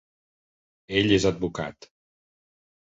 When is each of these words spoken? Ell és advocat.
Ell 1.01 1.15
és 1.19 1.29
advocat. 1.33 1.91